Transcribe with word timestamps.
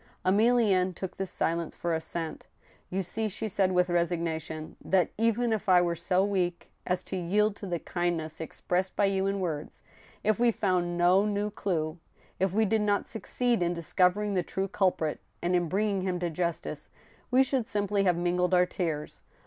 Emilienne 0.25 0.95
took 0.95 1.17
this 1.17 1.29
silence 1.29 1.75
for 1.75 1.93
assent." 1.93 2.47
You 2.89 3.03
see," 3.03 3.29
she 3.29 3.47
said, 3.47 3.71
with 3.71 3.87
resignation," 3.87 4.75
that 4.83 5.11
even 5.15 5.53
if 5.53 5.69
I 5.69 5.79
were 5.79 5.95
so 5.95 6.25
weak 6.25 6.71
as 6.87 7.03
to 7.03 7.15
yield 7.15 7.55
to 7.57 7.67
the 7.67 7.77
kindness 7.77 8.41
expressed 8.41 8.95
by 8.95 9.05
you 9.05 9.27
in 9.27 9.39
words, 9.39 9.83
if 10.23 10.39
we 10.39 10.51
found 10.51 10.97
no 10.97 11.27
new 11.27 11.51
clew, 11.51 11.99
if 12.39 12.51
we 12.51 12.65
did 12.65 12.81
not 12.81 13.05
succeed 13.07 13.61
in 13.61 13.75
discovering 13.75 14.33
the 14.33 14.41
true 14.41 14.67
culprit, 14.67 15.19
and 15.39 15.55
in 15.55 15.69
bringing 15.69 16.01
him 16.01 16.19
to 16.21 16.31
justice, 16.31 16.89
we 17.29 17.43
should 17.43 17.67
simply 17.67 18.03
have 18.03 18.17
mingled 18.17 18.55
our 18.55 18.65
tears. 18.65 19.21